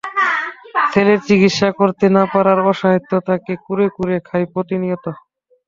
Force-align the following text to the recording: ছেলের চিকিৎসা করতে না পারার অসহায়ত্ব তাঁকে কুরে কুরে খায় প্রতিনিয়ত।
ছেলের 0.91 1.19
চিকিৎসা 1.27 1.69
করতে 1.79 2.05
না 2.15 2.23
পারার 2.33 2.59
অসহায়ত্ব 2.63 3.11
তাঁকে 3.27 3.53
কুরে 3.65 3.87
কুরে 3.95 4.17
খায় 4.27 4.47
প্রতিনিয়ত। 4.53 5.05